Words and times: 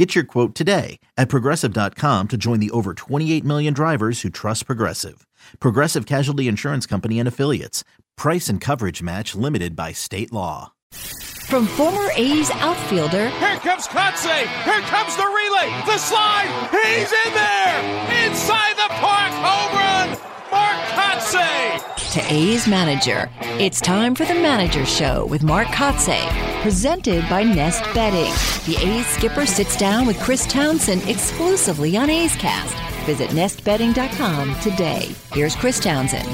Get 0.00 0.14
your 0.14 0.24
quote 0.24 0.54
today 0.54 0.98
at 1.18 1.28
progressive.com 1.28 2.28
to 2.28 2.38
join 2.38 2.58
the 2.58 2.70
over 2.70 2.94
28 2.94 3.44
million 3.44 3.74
drivers 3.74 4.22
who 4.22 4.30
trust 4.30 4.64
Progressive. 4.64 5.26
Progressive 5.60 6.06
Casualty 6.06 6.48
Insurance 6.48 6.86
Company 6.86 7.18
and 7.18 7.28
Affiliates. 7.28 7.84
Price 8.16 8.48
and 8.48 8.62
coverage 8.62 9.02
match 9.02 9.34
limited 9.34 9.76
by 9.76 9.92
state 9.92 10.32
law. 10.32 10.72
From 11.50 11.66
former 11.66 12.08
A's 12.16 12.50
outfielder. 12.50 13.28
Here 13.28 13.58
comes 13.58 13.86
Kotsay. 13.88 14.48
Here 14.64 14.80
comes 14.88 15.16
the 15.16 15.26
relay. 15.26 15.68
The 15.84 15.98
slide. 15.98 16.48
He's 16.70 17.12
in 17.12 17.34
there. 17.34 18.26
Inside 18.26 18.76
the 18.76 18.88
park. 19.04 19.32
Home 19.44 19.76
run. 19.76 20.39
Mark 20.50 20.78
Kotsay. 20.88 22.12
To 22.12 22.32
A's 22.32 22.66
manager. 22.66 23.30
It's 23.60 23.80
time 23.80 24.14
for 24.14 24.24
the 24.24 24.34
Manager 24.34 24.84
Show 24.84 25.26
with 25.26 25.42
Mark 25.42 25.68
Kotsay. 25.68 26.26
Presented 26.62 27.28
by 27.28 27.42
Nest 27.42 27.82
Bedding. 27.94 28.32
The 28.66 28.80
A's 28.84 29.06
skipper 29.06 29.46
sits 29.46 29.76
down 29.76 30.06
with 30.06 30.18
Chris 30.20 30.46
Townsend 30.46 31.08
exclusively 31.08 31.96
on 31.96 32.10
A's 32.10 32.34
Cast. 32.36 32.76
Visit 33.06 33.30
nestbedding.com 33.30 34.54
today. 34.60 35.14
Here's 35.32 35.54
Chris 35.54 35.78
Townsend. 35.78 36.28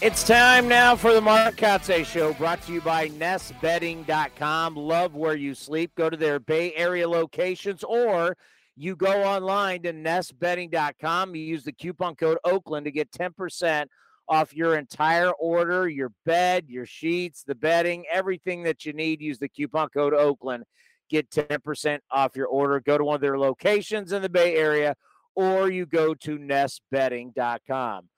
It's 0.00 0.22
time 0.22 0.68
now 0.68 0.94
for 0.94 1.12
the 1.12 1.20
Mark 1.20 1.56
Kotsay 1.56 2.06
Show, 2.06 2.32
brought 2.34 2.62
to 2.62 2.72
you 2.72 2.80
by 2.80 3.08
nestbedding.com. 3.08 4.76
Love 4.76 5.16
where 5.16 5.34
you 5.34 5.54
sleep. 5.54 5.92
Go 5.96 6.08
to 6.08 6.16
their 6.16 6.38
Bay 6.38 6.72
Area 6.74 7.08
locations 7.08 7.82
or 7.82 8.36
you 8.78 8.94
go 8.94 9.24
online 9.24 9.82
to 9.82 9.92
nestbedding.com. 9.92 11.34
You 11.34 11.42
use 11.42 11.64
the 11.64 11.72
coupon 11.72 12.14
code 12.14 12.38
Oakland 12.44 12.84
to 12.86 12.92
get 12.92 13.10
10% 13.10 13.86
off 14.28 14.54
your 14.54 14.76
entire 14.76 15.32
order, 15.32 15.88
your 15.88 16.12
bed, 16.24 16.66
your 16.68 16.86
sheets, 16.86 17.42
the 17.44 17.56
bedding, 17.56 18.04
everything 18.10 18.62
that 18.62 18.84
you 18.84 18.92
need. 18.92 19.20
Use 19.20 19.38
the 19.38 19.48
coupon 19.48 19.88
code 19.88 20.14
Oakland. 20.14 20.62
Get 21.10 21.28
10% 21.30 21.98
off 22.10 22.36
your 22.36 22.46
order. 22.46 22.78
Go 22.78 22.96
to 22.96 23.04
one 23.04 23.16
of 23.16 23.20
their 23.20 23.38
locations 23.38 24.12
in 24.12 24.22
the 24.22 24.28
Bay 24.28 24.54
Area 24.54 24.94
or 25.34 25.70
you 25.70 25.86
go 25.86 26.14
to 26.14 26.38
nestbedding.com. 26.38 28.08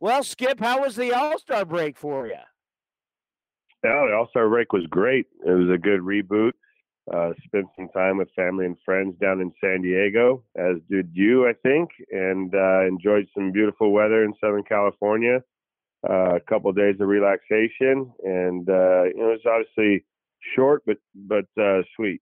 Well, 0.00 0.22
Skip, 0.22 0.60
how 0.60 0.82
was 0.82 0.96
the 0.96 1.12
All 1.12 1.38
Star 1.38 1.64
break 1.64 1.96
for 1.96 2.26
you? 2.26 2.34
Yeah, 3.84 4.06
the 4.08 4.14
All 4.14 4.26
Star 4.28 4.48
break 4.48 4.72
was 4.72 4.86
great. 4.90 5.26
It 5.46 5.50
was 5.50 5.70
a 5.70 5.78
good 5.78 6.00
reboot. 6.00 6.52
Uh, 7.12 7.30
spent 7.44 7.66
some 7.76 7.88
time 7.90 8.16
with 8.16 8.28
family 8.34 8.66
and 8.66 8.76
friends 8.84 9.14
down 9.20 9.40
in 9.40 9.52
San 9.60 9.80
Diego, 9.80 10.42
as 10.56 10.76
did 10.90 11.08
you, 11.12 11.46
I 11.46 11.52
think, 11.62 11.90
and 12.10 12.52
uh, 12.52 12.84
enjoyed 12.84 13.28
some 13.32 13.52
beautiful 13.52 13.92
weather 13.92 14.24
in 14.24 14.34
Southern 14.40 14.64
California. 14.64 15.40
Uh, 16.08 16.36
a 16.36 16.40
couple 16.40 16.68
of 16.68 16.76
days 16.76 16.96
of 17.00 17.08
relaxation, 17.08 18.12
and 18.24 18.68
uh, 18.68 19.04
you 19.04 19.18
know, 19.18 19.30
it's 19.30 19.44
obviously 19.46 20.04
short 20.54 20.82
but 20.86 20.98
but 21.14 21.46
uh, 21.60 21.82
sweet. 21.94 22.20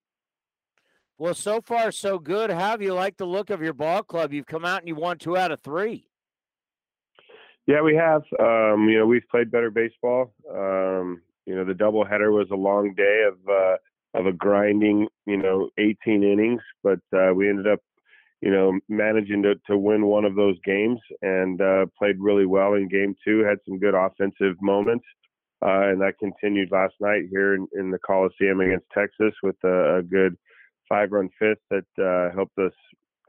Well, 1.17 1.35
so 1.35 1.61
far 1.61 1.93
so 1.93 2.19
good. 2.19 2.51
How 2.51 2.71
have 2.71 2.83
you 2.83 2.93
liked 2.93 3.19
the 3.19 3.27
look 3.27 3.51
of 3.51 3.63
your 3.63 3.73
ball 3.73 4.03
club? 4.03 4.33
You've 4.33 4.47
come 4.47 4.65
out 4.65 4.81
and 4.81 4.89
you 4.89 4.97
won 4.97 5.19
two 5.19 5.37
out 5.37 5.53
of 5.53 5.61
three. 5.61 6.09
Yeah, 7.67 7.83
we 7.83 7.95
have. 7.95 8.23
Um, 8.39 8.89
you 8.89 8.99
know, 8.99 9.07
we've 9.07 9.27
played 9.31 9.51
better 9.51 9.71
baseball. 9.71 10.35
Um, 10.51 11.23
you 11.47 11.55
know, 11.55 11.65
the 11.65 11.73
doubleheader 11.73 12.33
was 12.33 12.49
a 12.51 12.57
long 12.57 12.95
day 12.95 13.25
of 13.27 13.35
uh, 13.49 13.77
of 14.15 14.27
a 14.27 14.33
grinding, 14.33 15.09
you 15.27 15.37
know, 15.37 15.69
18 15.79 16.23
innings, 16.23 16.61
but 16.83 17.01
uh, 17.17 17.33
we 17.35 17.49
ended 17.49 17.67
up, 17.67 17.81
you 18.41 18.51
know, 18.51 18.79
managing 18.89 19.43
to, 19.43 19.55
to 19.67 19.77
win 19.77 20.07
one 20.07 20.25
of 20.25 20.37
those 20.37 20.57
games 20.65 21.01
and 21.23 21.61
uh, 21.61 21.87
played 21.99 22.17
really 22.19 22.47
well 22.47 22.75
in 22.75 22.89
game 22.89 23.15
two. 23.25 23.41
Had 23.41 23.59
some 23.67 23.79
good 23.79 23.95
offensive 23.95 24.57
moments, 24.61 25.05
uh, 25.65 25.89
and 25.89 26.01
that 26.01 26.19
continued 26.19 26.71
last 26.71 26.95
night 27.01 27.25
here 27.31 27.55
in, 27.55 27.67
in 27.73 27.91
the 27.91 27.99
Coliseum 27.99 28.61
against 28.61 28.87
Texas 28.93 29.35
with 29.43 29.57
a, 29.65 29.99
a 29.99 30.03
good 30.03 30.37
five-run 30.89 31.31
fifth 31.39 31.63
that 31.71 31.85
uh, 32.03 32.35
helped 32.35 32.59
us 32.59 32.73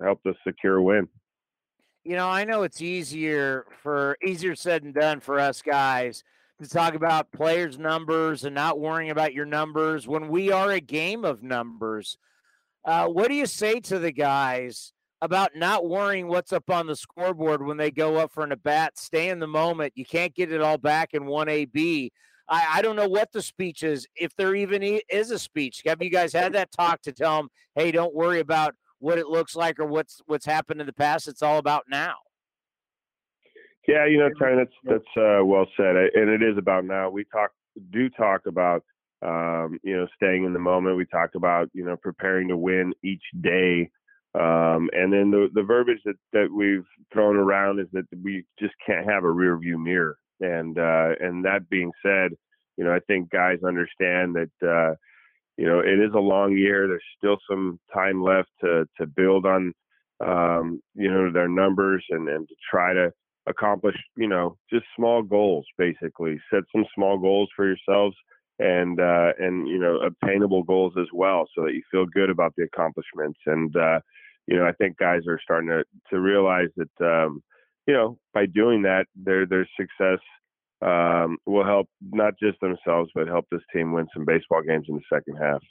helped 0.01 0.25
us 0.27 0.35
secure 0.45 0.77
a 0.77 0.83
win 0.83 1.07
you 2.05 2.15
know, 2.15 2.27
I 2.27 2.43
know 2.43 2.61
it's 2.61 2.81
easier 2.81 3.65
for 3.81 4.15
easier 4.23 4.55
said 4.55 4.83
than 4.83 4.91
done 4.91 5.19
for 5.19 5.39
us 5.39 5.61
guys 5.63 6.23
to 6.61 6.69
talk 6.69 6.93
about 6.93 7.31
players' 7.31 7.77
numbers 7.77 8.43
and 8.43 8.55
not 8.55 8.79
worrying 8.79 9.11
about 9.11 9.33
your 9.33 9.45
numbers 9.45 10.07
when 10.07 10.29
we 10.29 10.51
are 10.51 10.71
a 10.71 10.79
game 10.79 11.25
of 11.25 11.43
numbers. 11.43 12.17
Uh, 12.85 13.07
what 13.07 13.27
do 13.27 13.33
you 13.33 13.45
say 13.45 13.79
to 13.81 13.99
the 13.99 14.11
guys 14.11 14.93
about 15.21 15.55
not 15.55 15.87
worrying 15.87 16.27
what's 16.27 16.53
up 16.53 16.69
on 16.69 16.87
the 16.87 16.95
scoreboard 16.95 17.65
when 17.65 17.77
they 17.77 17.91
go 17.91 18.17
up 18.17 18.31
for 18.31 18.43
an 18.43 18.51
at 18.51 18.63
bat? 18.63 18.97
Stay 18.97 19.29
in 19.29 19.39
the 19.39 19.47
moment. 19.47 19.93
You 19.95 20.05
can't 20.05 20.35
get 20.35 20.51
it 20.51 20.61
all 20.61 20.77
back 20.77 21.13
in 21.13 21.25
one 21.25 21.49
AB. 21.49 22.11
I, 22.47 22.65
I 22.75 22.81
don't 22.81 22.95
know 22.95 23.09
what 23.09 23.31
the 23.31 23.41
speech 23.41 23.83
is, 23.83 24.07
if 24.15 24.35
there 24.35 24.55
even 24.55 24.83
is 25.09 25.31
a 25.31 25.39
speech. 25.39 25.81
Have 25.85 26.01
you 26.01 26.09
guys 26.09 26.31
had 26.31 26.53
that 26.53 26.71
talk 26.71 27.01
to 27.01 27.11
tell 27.11 27.37
them, 27.37 27.49
hey, 27.75 27.91
don't 27.91 28.13
worry 28.13 28.39
about 28.39 28.75
what 28.99 29.17
it 29.17 29.27
looks 29.27 29.55
like 29.55 29.79
or 29.79 29.85
what's 29.85 30.21
what's 30.25 30.45
happened 30.45 30.81
in 30.81 30.87
the 30.87 30.93
past. 30.93 31.27
It's 31.27 31.43
all 31.43 31.57
about 31.57 31.83
now. 31.87 32.15
Yeah, 33.87 34.05
you 34.07 34.17
know, 34.17 34.29
Tony, 34.39 34.57
that's 34.57 34.73
that's 34.83 35.17
uh, 35.17 35.45
well 35.45 35.67
said, 35.77 35.95
and 35.95 36.29
it 36.29 36.41
is 36.41 36.57
about 36.57 36.85
now. 36.85 37.09
We 37.09 37.23
talk 37.25 37.51
do 37.91 38.09
talk 38.09 38.41
about 38.47 38.83
um, 39.21 39.79
you 39.83 39.95
know 39.95 40.07
staying 40.15 40.43
in 40.43 40.53
the 40.53 40.59
moment. 40.59 40.97
We 40.97 41.05
talk 41.05 41.35
about 41.35 41.69
you 41.73 41.85
know 41.85 41.95
preparing 41.95 42.47
to 42.47 42.57
win 42.57 42.93
each 43.03 43.23
day, 43.41 43.89
um, 44.33 44.89
and 44.93 45.13
then 45.13 45.29
the 45.29 45.49
the 45.53 45.61
verbiage 45.61 46.01
that 46.05 46.15
that 46.33 46.47
we've 46.51 46.85
thrown 47.13 47.35
around 47.35 47.79
is 47.79 47.87
that 47.93 48.05
we 48.23 48.43
just 48.59 48.73
can't 48.85 49.07
have 49.07 49.23
a 49.23 49.31
rear 49.31 49.57
view 49.57 49.77
mirror. 49.77 50.17
And 50.39 50.79
uh, 50.79 51.11
and 51.19 51.45
that 51.45 51.69
being 51.69 51.91
said, 52.03 52.31
you 52.77 52.83
know, 52.83 52.93
I 52.93 52.99
think 53.07 53.29
guys 53.29 53.59
understand 53.63 54.35
that. 54.35 54.67
Uh, 54.67 54.95
you 55.57 55.65
know, 55.65 55.79
it 55.79 55.99
is 55.99 56.11
a 56.13 56.19
long 56.19 56.51
year. 56.51 56.85
There's 56.85 57.01
still 57.17 57.37
some 57.49 57.79
time 57.93 58.21
left 58.21 58.49
to 58.61 58.85
to 58.99 59.07
build 59.07 59.45
on, 59.45 59.73
um, 60.19 60.81
you 60.95 61.09
know, 61.09 61.31
their 61.31 61.47
numbers 61.47 62.03
and 62.09 62.27
and 62.27 62.45
to 62.45 62.55
try 62.69 62.93
to 62.93 63.13
accomplish, 63.47 63.95
you 64.15 64.27
know, 64.27 64.57
just 64.71 64.85
small 64.95 65.21
goals. 65.21 65.65
Basically, 65.77 66.39
set 66.51 66.63
some 66.71 66.85
small 66.93 67.17
goals 67.17 67.49
for 67.55 67.65
yourselves 67.65 68.15
and 68.59 68.99
uh, 68.99 69.33
and 69.39 69.67
you 69.67 69.79
know, 69.79 69.97
obtainable 69.97 70.63
goals 70.63 70.93
as 70.99 71.07
well, 71.13 71.47
so 71.55 71.63
that 71.63 71.73
you 71.73 71.83
feel 71.91 72.05
good 72.05 72.29
about 72.29 72.53
the 72.55 72.63
accomplishments. 72.63 73.39
And 73.45 73.75
uh, 73.75 73.99
you 74.47 74.57
know, 74.57 74.65
I 74.65 74.71
think 74.73 74.97
guys 74.97 75.21
are 75.27 75.39
starting 75.43 75.69
to 75.69 75.83
to 76.11 76.19
realize 76.19 76.69
that, 76.77 77.05
um, 77.05 77.43
you 77.87 77.93
know, 77.93 78.17
by 78.33 78.45
doing 78.45 78.83
that, 78.83 79.07
their 79.15 79.45
their 79.45 79.67
success 79.79 80.19
um, 80.81 81.37
will 81.45 81.65
help 81.65 81.87
not 82.01 82.33
just 82.39 82.59
themselves, 82.61 83.11
but 83.13 83.27
help 83.27 83.45
this 83.51 83.61
team 83.73 83.91
win 83.91 84.07
some 84.13 84.25
baseball 84.25 84.61
games 84.61 84.85
in 84.89 84.95
the 84.95 85.01
second 85.11 85.35
half. 85.35 85.61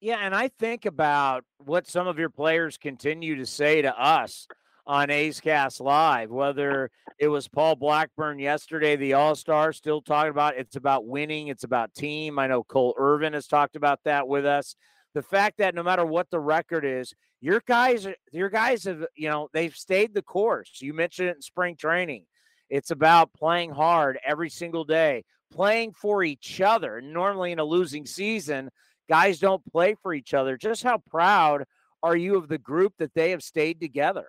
Yeah, 0.00 0.18
and 0.18 0.34
I 0.34 0.48
think 0.48 0.84
about 0.84 1.44
what 1.58 1.86
some 1.86 2.06
of 2.06 2.18
your 2.18 2.28
players 2.28 2.76
continue 2.76 3.36
to 3.36 3.46
say 3.46 3.82
to 3.82 3.98
us 3.98 4.46
on 4.86 5.10
A's 5.10 5.40
Cast 5.40 5.80
Live, 5.80 6.30
whether 6.30 6.90
it 7.18 7.28
was 7.28 7.48
Paul 7.48 7.74
Blackburn 7.74 8.38
yesterday, 8.38 8.94
the 8.96 9.14
All 9.14 9.34
Star, 9.34 9.72
still 9.72 10.00
talking 10.00 10.30
about 10.30 10.56
it's 10.56 10.76
about 10.76 11.06
winning, 11.06 11.48
it's 11.48 11.64
about 11.64 11.94
team. 11.94 12.38
I 12.38 12.46
know 12.46 12.62
Cole 12.62 12.94
Irvin 12.96 13.32
has 13.32 13.46
talked 13.46 13.76
about 13.76 14.00
that 14.04 14.28
with 14.28 14.46
us. 14.46 14.76
The 15.14 15.22
fact 15.22 15.58
that 15.58 15.74
no 15.74 15.82
matter 15.82 16.04
what 16.04 16.30
the 16.30 16.38
record 16.38 16.84
is, 16.84 17.14
your 17.40 17.60
guys, 17.66 18.06
your 18.32 18.48
guys 18.48 18.84
have, 18.84 19.04
you 19.14 19.28
know, 19.28 19.48
they've 19.52 19.74
stayed 19.74 20.14
the 20.14 20.22
course. 20.22 20.78
You 20.80 20.94
mentioned 20.94 21.30
it 21.30 21.36
in 21.36 21.42
spring 21.42 21.76
training. 21.76 22.24
It's 22.68 22.90
about 22.90 23.32
playing 23.32 23.70
hard 23.70 24.18
every 24.24 24.50
single 24.50 24.84
day, 24.84 25.24
playing 25.52 25.92
for 25.92 26.22
each 26.22 26.60
other. 26.60 27.00
Normally, 27.00 27.52
in 27.52 27.58
a 27.58 27.64
losing 27.64 28.06
season, 28.06 28.70
guys 29.08 29.38
don't 29.38 29.64
play 29.72 29.96
for 30.02 30.14
each 30.14 30.34
other. 30.34 30.56
Just 30.56 30.82
how 30.82 30.98
proud 31.10 31.64
are 32.02 32.16
you 32.16 32.36
of 32.36 32.48
the 32.48 32.58
group 32.58 32.94
that 32.98 33.14
they 33.14 33.30
have 33.30 33.42
stayed 33.42 33.80
together? 33.80 34.26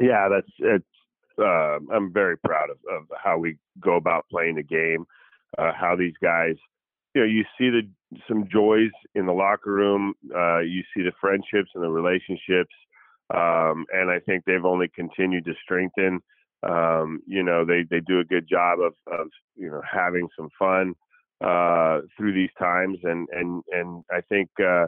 Yeah, 0.00 0.28
that's 0.28 0.52
it's. 0.58 0.84
Uh, 1.38 1.78
I'm 1.92 2.12
very 2.12 2.36
proud 2.36 2.68
of, 2.70 2.76
of 2.90 3.06
how 3.22 3.38
we 3.38 3.56
go 3.80 3.96
about 3.96 4.26
playing 4.30 4.56
the 4.56 4.62
game. 4.62 5.06
Uh, 5.58 5.72
how 5.72 5.96
these 5.96 6.14
guys, 6.22 6.56
you 7.14 7.22
know, 7.22 7.26
you 7.26 7.44
see 7.58 7.70
the 7.70 7.82
some 8.28 8.48
joys 8.52 8.90
in 9.14 9.26
the 9.26 9.32
locker 9.32 9.72
room. 9.72 10.14
Uh, 10.34 10.58
you 10.60 10.82
see 10.94 11.02
the 11.02 11.12
friendships 11.20 11.70
and 11.74 11.82
the 11.82 11.88
relationships, 11.88 12.74
um, 13.34 13.86
and 13.92 14.10
I 14.10 14.18
think 14.20 14.44
they've 14.44 14.64
only 14.64 14.88
continued 14.88 15.44
to 15.46 15.54
strengthen. 15.62 16.20
Um, 16.62 17.20
you 17.26 17.42
know, 17.42 17.64
they, 17.64 17.84
they 17.90 17.98
do 17.98 18.20
a 18.20 18.24
good 18.24 18.48
job 18.48 18.78
of, 18.78 18.94
of, 19.12 19.26
you 19.56 19.68
know, 19.68 19.82
having 19.90 20.28
some 20.36 20.48
fun, 20.56 20.94
uh, 21.44 22.02
through 22.16 22.34
these 22.34 22.50
times. 22.56 22.98
And, 23.02 23.26
and, 23.32 23.64
and 23.72 24.04
I 24.12 24.20
think, 24.20 24.48
uh, 24.60 24.86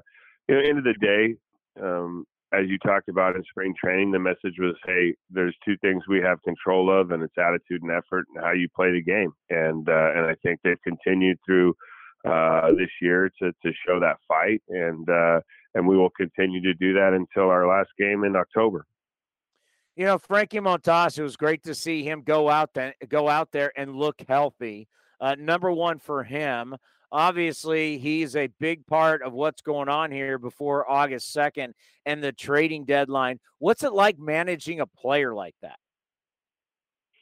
you 0.49 0.55
know, 0.55 0.61
end 0.61 0.79
of 0.79 0.85
the 0.85 0.95
day, 1.01 1.35
um, 1.83 2.27
as 2.59 2.69
you 2.69 2.79
talked 2.79 3.09
about 3.09 3.37
in 3.37 3.43
spring 3.51 3.75
training, 3.83 4.13
the 4.13 4.19
message 4.19 4.59
was, 4.59 4.75
hey, 4.87 5.15
there's 5.31 5.55
two 5.65 5.77
things 5.79 6.03
we 6.09 6.21
have 6.21 6.43
control 6.43 6.91
of, 6.91 7.11
and 7.11 7.23
it's 7.23 7.35
attitude 7.39 7.83
and 7.83 7.91
effort 7.91 8.27
and 8.35 8.45
how 8.45 8.53
you 8.53 8.69
play 8.75 8.93
the 8.93 9.03
game. 9.03 9.33
And 9.51 9.89
uh, 9.89 10.11
and 10.15 10.27
I 10.27 10.35
think 10.43 10.61
they've 10.63 10.81
continued 10.83 11.39
through 11.45 11.75
uh, 12.25 12.71
this 12.73 12.91
year 13.01 13.31
to 13.41 13.53
to 13.53 13.73
show 13.87 14.01
that 14.01 14.17
fight, 14.27 14.63
and 14.69 15.09
uh, 15.09 15.41
and 15.75 15.87
we 15.87 15.97
will 15.97 16.11
continue 16.11 16.63
to 16.63 16.75
do 16.75 16.95
that 16.95 17.13
until 17.13 17.51
our 17.51 17.67
last 17.67 17.91
game 17.99 18.25
in 18.25 18.37
October. 18.37 18.87
You 19.97 20.07
know, 20.07 20.19
Frankie 20.19 20.59
Montas, 20.59 21.19
it 21.19 21.23
was 21.23 21.37
great 21.37 21.63
to 21.65 21.75
see 21.75 22.03
him 22.03 22.23
go 22.23 22.51
out 22.51 22.75
there, 22.75 22.95
go 23.09 23.29
out 23.29 23.53
there 23.53 23.73
and 23.77 23.95
look 23.95 24.23
healthy. 24.29 24.89
Uh, 25.21 25.37
number 25.39 25.71
one 25.71 25.99
for 25.99 26.25
him. 26.25 26.75
Obviously, 27.15 27.97
he's 27.97 28.35
a 28.35 28.49
big 28.59 28.85
part 28.89 29.23
of 29.23 29.33
what's 29.33 29.63
going 29.63 29.89
on 29.89 30.11
here 30.11 30.37
before 30.37 30.91
August 30.91 31.33
2nd 31.33 31.73
and 32.05 32.21
the 32.21 32.33
trading 32.33 32.85
deadline. 32.85 33.39
What's 33.61 33.85
it 33.85 33.93
like 33.93 34.19
managing 34.19 34.81
a 34.81 34.87
player 34.87 35.33
like 35.33 35.55
that? 35.63 35.79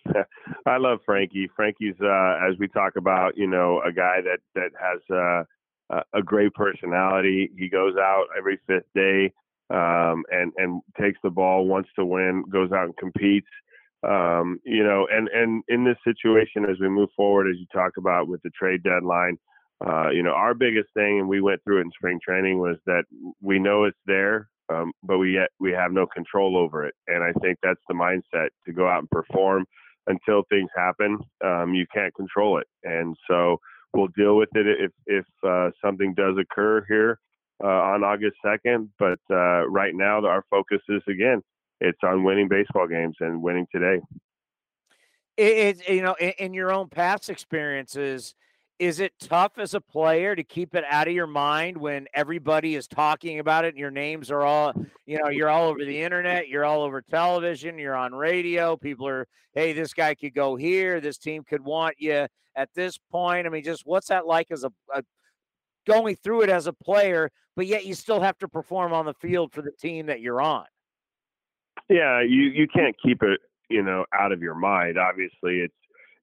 I 0.66 0.78
love 0.78 1.00
Frankie. 1.04 1.46
Frankie's, 1.54 1.94
uh, 2.02 2.38
as 2.42 2.58
we 2.58 2.68
talk 2.68 2.94
about, 2.96 3.36
you 3.36 3.46
know, 3.46 3.82
a 3.86 3.92
guy 3.92 4.22
that 4.22 4.38
that 4.54 4.70
has 4.80 5.00
uh, 5.14 6.00
a 6.14 6.22
great 6.22 6.54
personality. 6.54 7.50
He 7.58 7.68
goes 7.68 7.94
out 7.98 8.24
every 8.36 8.58
fifth 8.66 8.88
day 8.94 9.30
um, 9.68 10.24
and 10.30 10.52
and 10.56 10.80
takes 10.98 11.18
the 11.22 11.28
ball, 11.28 11.66
wants 11.66 11.90
to 11.96 12.06
win, 12.06 12.44
goes 12.50 12.72
out 12.72 12.86
and 12.86 12.96
competes. 12.96 13.48
Um, 14.02 14.58
you 14.64 14.82
know, 14.82 15.06
and 15.12 15.28
and 15.28 15.62
in 15.68 15.84
this 15.84 15.98
situation, 16.02 16.64
as 16.64 16.78
we 16.80 16.88
move 16.88 17.10
forward, 17.14 17.46
as 17.50 17.56
you 17.58 17.66
talk 17.70 17.98
about 17.98 18.26
with 18.26 18.40
the 18.40 18.50
trade 18.50 18.82
deadline, 18.82 19.36
uh, 19.84 20.10
you 20.10 20.22
know, 20.22 20.32
our 20.32 20.54
biggest 20.54 20.88
thing, 20.94 21.18
and 21.18 21.28
we 21.28 21.40
went 21.40 21.62
through 21.64 21.78
it 21.78 21.82
in 21.82 21.90
spring 21.90 22.20
training, 22.24 22.58
was 22.58 22.76
that 22.86 23.04
we 23.40 23.58
know 23.58 23.84
it's 23.84 23.98
there, 24.06 24.48
um, 24.68 24.92
but 25.02 25.18
we 25.18 25.34
yet 25.34 25.48
we 25.58 25.72
have 25.72 25.92
no 25.92 26.06
control 26.06 26.56
over 26.56 26.86
it. 26.86 26.94
And 27.08 27.22
I 27.22 27.32
think 27.40 27.58
that's 27.62 27.80
the 27.88 27.94
mindset 27.94 28.48
to 28.66 28.72
go 28.72 28.86
out 28.86 29.00
and 29.00 29.10
perform 29.10 29.66
until 30.06 30.42
things 30.48 30.70
happen. 30.76 31.18
Um, 31.44 31.74
you 31.74 31.86
can't 31.92 32.14
control 32.14 32.58
it, 32.58 32.66
and 32.84 33.16
so 33.28 33.58
we'll 33.92 34.08
deal 34.16 34.36
with 34.36 34.50
it 34.54 34.66
if 34.66 34.92
if 35.06 35.24
uh, 35.46 35.70
something 35.84 36.14
does 36.14 36.36
occur 36.38 36.84
here 36.88 37.18
uh, 37.62 37.66
on 37.66 38.04
August 38.04 38.36
second. 38.44 38.90
But 38.98 39.18
uh, 39.30 39.66
right 39.68 39.94
now, 39.94 40.24
our 40.24 40.44
focus 40.48 40.80
is 40.88 41.02
again, 41.08 41.42
it's 41.80 41.98
on 42.04 42.22
winning 42.22 42.48
baseball 42.48 42.86
games 42.86 43.16
and 43.20 43.42
winning 43.42 43.66
today. 43.72 44.00
It, 45.36 45.80
it 45.86 45.88
you 45.88 46.02
know, 46.02 46.14
in, 46.20 46.32
in 46.38 46.54
your 46.54 46.72
own 46.72 46.88
past 46.88 47.28
experiences 47.30 48.34
is 48.82 48.98
it 48.98 49.12
tough 49.20 49.58
as 49.58 49.74
a 49.74 49.80
player 49.80 50.34
to 50.34 50.42
keep 50.42 50.74
it 50.74 50.82
out 50.90 51.06
of 51.06 51.14
your 51.14 51.28
mind 51.28 51.76
when 51.76 52.04
everybody 52.14 52.74
is 52.74 52.88
talking 52.88 53.38
about 53.38 53.64
it 53.64 53.68
and 53.68 53.78
your 53.78 53.92
names 53.92 54.28
are 54.28 54.42
all 54.42 54.74
you 55.06 55.16
know 55.22 55.28
you're 55.28 55.48
all 55.48 55.68
over 55.68 55.84
the 55.84 56.02
internet 56.02 56.48
you're 56.48 56.64
all 56.64 56.82
over 56.82 57.00
television 57.00 57.78
you're 57.78 57.94
on 57.94 58.12
radio 58.12 58.76
people 58.76 59.06
are 59.06 59.28
hey 59.54 59.72
this 59.72 59.94
guy 59.94 60.16
could 60.16 60.34
go 60.34 60.56
here 60.56 61.00
this 61.00 61.16
team 61.16 61.44
could 61.44 61.62
want 61.62 61.94
you 62.00 62.26
at 62.56 62.68
this 62.74 62.98
point. 63.12 63.46
I 63.46 63.50
mean 63.50 63.62
just 63.62 63.82
what's 63.84 64.08
that 64.08 64.26
like 64.26 64.48
as 64.50 64.64
a, 64.64 64.72
a 64.92 65.04
going 65.86 66.16
through 66.16 66.42
it 66.42 66.50
as 66.50 66.66
a 66.66 66.72
player 66.72 67.30
but 67.54 67.68
yet 67.68 67.86
you 67.86 67.94
still 67.94 68.20
have 68.20 68.36
to 68.38 68.48
perform 68.48 68.92
on 68.92 69.06
the 69.06 69.14
field 69.14 69.52
for 69.52 69.62
the 69.62 69.70
team 69.80 70.06
that 70.06 70.20
you're 70.20 70.42
on? 70.42 70.64
Yeah 71.88 72.20
you 72.20 72.50
you 72.52 72.66
can't 72.66 72.96
keep 73.00 73.22
it 73.22 73.38
you 73.70 73.84
know 73.84 74.06
out 74.12 74.32
of 74.32 74.42
your 74.42 74.56
mind. 74.56 74.98
Obviously 74.98 75.60
it's 75.60 75.72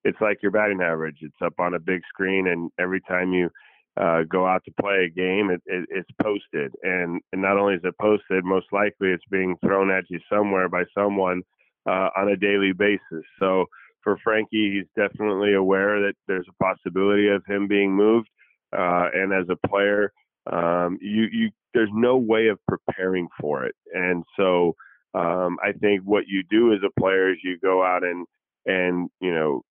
it's 0.04 0.20
like 0.20 0.38
your 0.42 0.52
batting 0.52 0.80
average. 0.80 1.18
It's 1.20 1.34
up 1.44 1.54
on 1.58 1.74
a 1.74 1.78
big 1.80 2.02
screen, 2.08 2.48
and 2.48 2.70
every 2.78 3.00
time 3.02 3.32
you 3.32 3.50
uh, 3.96 4.22
go 4.28 4.46
out 4.46 4.62
to 4.64 4.72
play 4.80 5.04
a 5.04 5.10
game, 5.10 5.50
it, 5.50 5.62
it, 5.66 5.86
it's 5.90 6.10
posted. 6.22 6.72
And, 6.82 7.20
and 7.32 7.42
not 7.42 7.58
only 7.58 7.74
is 7.74 7.80
it 7.84 7.94
posted, 8.00 8.44
most 8.44 8.66
likely 8.72 9.08
it's 9.08 9.24
being 9.30 9.56
thrown 9.64 9.90
at 9.90 10.04
you 10.08 10.20
somewhere 10.32 10.68
by 10.68 10.84
someone 10.94 11.42
uh, 11.86 12.08
on 12.16 12.28
a 12.30 12.36
daily 12.36 12.72
basis. 12.72 13.24
So 13.38 13.66
for 14.02 14.18
Frankie, 14.22 14.78
he's 14.78 14.86
definitely 14.96 15.54
aware 15.54 16.00
that 16.00 16.14
there's 16.28 16.46
a 16.48 16.64
possibility 16.64 17.28
of 17.28 17.44
him 17.46 17.68
being 17.68 17.94
moved. 17.94 18.28
Uh, 18.72 19.08
and 19.12 19.32
as 19.32 19.46
a 19.50 19.68
player, 19.68 20.12
um, 20.50 20.98
you 21.00 21.26
you 21.30 21.50
there's 21.74 21.90
no 21.92 22.16
way 22.16 22.48
of 22.48 22.58
preparing 22.66 23.28
for 23.40 23.64
it. 23.64 23.74
And 23.92 24.24
so 24.36 24.74
um, 25.14 25.58
I 25.62 25.72
think 25.72 26.02
what 26.04 26.24
you 26.26 26.42
do 26.48 26.72
as 26.72 26.80
a 26.84 27.00
player 27.00 27.30
is 27.30 27.38
you 27.42 27.58
go 27.58 27.84
out 27.84 28.04
and 28.04 28.26
and 28.66 29.10
you 29.20 29.34
know 29.34 29.62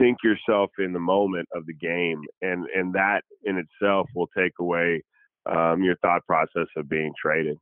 sink 0.00 0.18
yourself 0.22 0.70
in 0.78 0.92
the 0.92 1.00
moment 1.00 1.48
of 1.54 1.66
the 1.66 1.74
game, 1.74 2.22
and 2.42 2.66
and 2.74 2.92
that 2.94 3.22
in 3.44 3.58
itself 3.58 4.08
will 4.14 4.28
take 4.36 4.52
away 4.60 5.02
um, 5.46 5.82
your 5.82 5.96
thought 5.96 6.24
process 6.26 6.66
of 6.76 6.88
being 6.88 7.12
traded. 7.20 7.58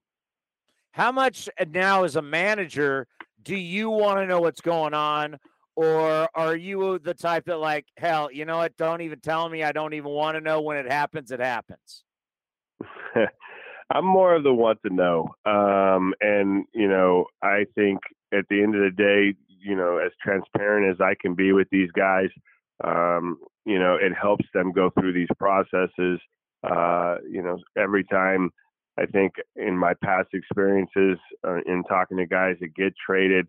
How 0.93 1.13
much 1.13 1.49
uh, 1.59 1.65
now, 1.71 2.05
as 2.05 2.17
a 2.17 2.23
manager, 2.23 3.07
do 3.43 3.57
you 3.57 3.91
want 3.91 4.19
to 4.19 4.27
know 4.27 4.41
what's 4.41 4.61
going 4.61 4.95
on, 4.95 5.39
or 5.77 6.29
are 6.35 6.57
you 6.57 6.99
the 6.99 7.15
type 7.15 7.47
that 7.47 7.59
like, 7.59 7.87
hell, 7.97 8.31
you 8.33 8.45
know 8.45 8.59
what? 8.59 8.77
Don't 8.77 9.01
even 9.01 9.21
tell 9.21 9.49
me. 9.49 9.63
I 9.63 9.73
don't 9.73 9.95
even 9.95 10.11
want 10.11 10.37
to 10.37 10.41
know 10.41 10.61
when 10.61 10.77
it 10.77 10.91
happens. 10.91 11.31
It 11.31 11.41
happens. 11.41 12.05
I'm 13.91 14.05
more 14.05 14.35
of 14.35 14.45
the 14.45 14.55
want 14.55 14.79
to 14.87 14.93
know, 14.93 15.35
um, 15.45 16.15
and 16.21 16.65
you 16.73 16.89
know, 16.89 17.27
I 17.43 17.67
think 17.75 18.01
at 18.33 18.45
the 18.49 18.63
end 18.63 18.75
of 18.75 18.81
the 18.83 18.91
day, 18.91 19.35
you 19.65 19.75
know, 19.75 19.99
as 19.99 20.13
transparent 20.23 20.93
as 20.93 21.01
I 21.01 21.15
can 21.21 21.35
be 21.35 21.53
with 21.53 21.69
these 21.71 21.91
guys, 21.93 22.29
um, 22.83 23.39
you 23.65 23.79
know, 23.79 23.97
it 24.01 24.13
helps 24.21 24.45
them 24.53 24.73
go 24.73 24.91
through 24.91 25.13
these 25.15 25.29
processes. 25.39 26.21
Uh, 26.63 27.17
you 27.29 27.43
know, 27.43 27.59
every 27.77 28.05
time 28.05 28.51
I 28.99 29.07
think 29.07 29.35
in 29.57 29.77
my 29.77 29.95
past 30.03 30.29
experiences 30.33 31.19
uh, 31.47 31.61
in 31.67 31.83
talking 31.89 32.19
to 32.19 32.27
guys 32.27 32.57
that 32.61 32.75
get 32.75 32.95
traded, 33.05 33.47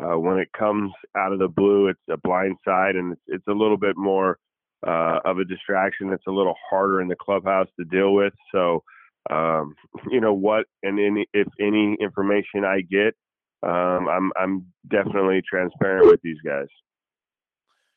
uh, 0.00 0.18
when 0.18 0.38
it 0.38 0.48
comes 0.56 0.92
out 1.16 1.32
of 1.32 1.38
the 1.38 1.48
blue, 1.48 1.88
it's 1.88 2.00
a 2.10 2.16
blind 2.16 2.56
side 2.64 2.96
and 2.96 3.12
it's, 3.12 3.22
it's 3.26 3.48
a 3.48 3.52
little 3.52 3.76
bit 3.76 3.96
more 3.96 4.38
uh, 4.86 5.18
of 5.24 5.38
a 5.38 5.44
distraction. 5.44 6.12
It's 6.12 6.26
a 6.28 6.32
little 6.32 6.54
harder 6.70 7.00
in 7.00 7.08
the 7.08 7.16
clubhouse 7.16 7.68
to 7.78 7.84
deal 7.84 8.14
with. 8.14 8.32
So, 8.52 8.82
um, 9.30 9.74
you 10.10 10.20
know 10.20 10.34
what, 10.34 10.66
and 10.82 10.98
any, 10.98 11.26
if 11.32 11.48
any 11.60 11.96
information 12.00 12.64
I 12.64 12.82
get, 12.82 13.14
um, 13.62 14.08
I'm 14.08 14.32
I'm 14.36 14.66
definitely 14.88 15.42
transparent 15.48 16.06
with 16.06 16.20
these 16.22 16.38
guys. 16.44 16.66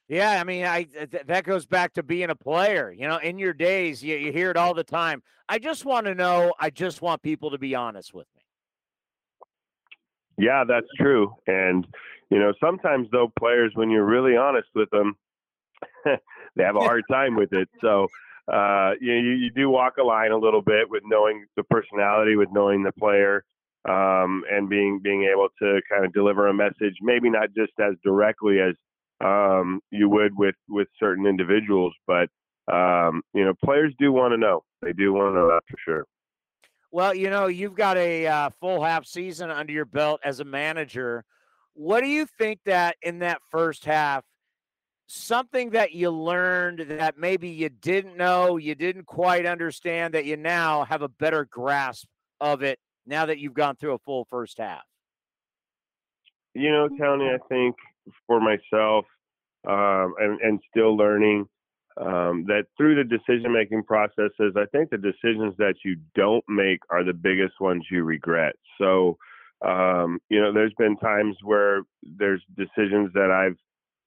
Yeah, 0.08 0.42
I 0.42 0.44
mean, 0.44 0.66
I 0.66 0.84
th- 0.84 1.24
that 1.28 1.46
goes 1.46 1.66
back 1.66 1.94
to 1.94 2.04
being 2.04 2.30
a 2.30 2.36
player. 2.36 2.92
You 2.92 3.08
know, 3.08 3.18
in 3.18 3.38
your 3.38 3.54
days, 3.54 4.04
you, 4.04 4.18
you 4.18 4.32
hear 4.32 4.50
it 4.50 4.58
all 4.58 4.74
the 4.74 4.84
time. 4.84 5.22
I 5.48 5.60
just 5.60 5.86
want 5.86 6.08
to 6.08 6.16
know. 6.16 6.54
I 6.60 6.70
just 6.70 7.02
want 7.02 7.22
people 7.22 7.52
to 7.52 7.58
be 7.58 7.76
honest 7.76 8.14
with 8.14 8.28
me. 8.36 10.46
Yeah, 10.46 10.64
that's 10.68 10.88
true. 11.00 11.36
And 11.48 11.88
you 12.30 12.40
know, 12.40 12.54
sometimes 12.60 13.08
though, 13.12 13.32
players, 13.38 13.72
when 13.76 13.90
you're 13.90 14.06
really 14.06 14.36
honest 14.36 14.70
with 14.74 14.90
them, 14.90 15.16
they 16.06 16.64
have 16.64 16.76
a 16.76 16.82
hard 16.82 17.04
time 17.10 17.36
with 17.36 17.54
it. 17.54 17.70
So. 17.82 18.08
Uh, 18.52 18.94
you, 19.00 19.14
you 19.14 19.52
do 19.52 19.70
walk 19.70 19.98
a 19.98 20.04
line 20.04 20.32
a 20.32 20.38
little 20.38 20.64
bit 20.64 20.90
with 20.90 21.04
knowing 21.06 21.46
the 21.56 21.64
personality, 21.64 22.36
with 22.36 22.50
knowing 22.52 22.84
the 22.84 22.92
player, 22.92 23.46
um, 23.88 24.44
and 24.52 24.70
being 24.70 25.00
being 25.04 25.24
able 25.32 25.50
to 25.60 25.82
kind 25.90 26.06
of 26.06 26.14
deliver 26.14 26.48
a 26.48 26.54
message, 26.54 26.96
maybe 27.02 27.30
not 27.30 27.50
just 27.56 27.74
as 27.80 27.96
directly 28.04 28.60
as 28.60 28.76
um, 29.24 29.82
you 29.92 30.10
would 30.10 30.38
with 30.38 30.56
with 30.70 30.88
certain 31.00 31.26
individuals, 31.26 31.94
but 32.08 32.30
um, 32.72 33.22
you 33.34 33.44
know, 33.44 33.54
players 33.64 33.94
do 34.00 34.12
want 34.12 34.34
to 34.34 34.38
know. 34.38 34.64
They 34.82 34.94
do 34.94 35.14
want 35.14 35.34
to 35.34 35.40
know 35.40 35.48
that 35.48 35.62
for 35.70 35.78
sure. 35.84 36.06
Well, 36.92 37.16
you 37.16 37.30
know, 37.30 37.48
you've 37.48 37.76
got 37.76 37.98
a 37.98 38.28
uh, 38.28 38.50
full 38.60 38.84
half 38.84 39.06
season 39.06 39.50
under 39.50 39.72
your 39.72 39.86
belt 39.86 40.20
as 40.24 40.40
a 40.40 40.46
manager. 40.46 41.24
What 41.74 42.02
do 42.02 42.10
you 42.10 42.26
think 42.38 42.60
that 42.66 42.98
in 43.02 43.20
that 43.20 43.42
first 43.50 43.86
half, 43.86 44.26
something 45.08 45.72
that 45.72 45.94
you 45.94 46.12
learned 46.12 46.80
that 47.00 47.18
maybe 47.18 47.50
you 47.50 47.70
didn't 47.70 48.18
know, 48.18 48.58
you 48.58 48.76
didn't 48.76 49.06
quite 49.06 49.46
understand, 49.46 50.14
that 50.14 50.26
you 50.26 50.36
now 50.38 50.84
have 50.84 51.02
a 51.02 51.08
better 51.08 51.46
grasp 51.50 52.08
of 52.42 52.62
it 52.62 52.78
now 53.12 53.26
that 53.26 53.38
you've 53.38 53.54
gone 53.54 53.76
through 53.76 53.94
a 53.94 54.00
full 54.00 54.26
first 54.26 54.58
half? 54.58 54.84
You 56.54 56.72
know, 56.72 56.90
Tony, 57.00 57.26
I 57.26 57.38
think 57.50 57.76
for 58.26 58.40
myself 58.40 59.06
um, 59.68 60.16
and, 60.18 60.40
and 60.42 60.60
still 60.72 60.98
learning 60.98 61.46
um, 61.98 62.46
that 62.48 62.64
through 62.78 62.96
the 62.96 63.04
decision 63.04 63.54
making 63.54 63.84
processes, 63.84 64.54
I 64.56 64.66
think 64.72 64.90
the 64.90 64.98
decisions 64.98 65.54
that 65.58 65.76
you 65.84 65.98
don't 66.16 66.44
make 66.48 66.80
are 66.90 67.04
the 67.04 67.14
biggest 67.14 67.60
ones 67.60 67.86
you 67.92 68.04
regret. 68.04 68.54
So, 68.80 69.18
um, 69.62 70.20
you 70.30 70.42
know, 70.42 70.54
there's 70.54 70.74
been 70.78 70.98
times 70.98 71.36
where 71.44 71.84
there's 72.02 72.42
decisions 72.58 73.12
that 73.14 73.30
I've, 73.30 73.58